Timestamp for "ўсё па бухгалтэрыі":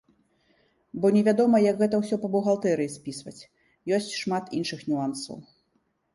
1.99-2.91